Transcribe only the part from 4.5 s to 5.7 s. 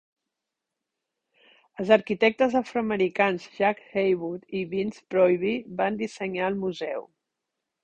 i Vince Proby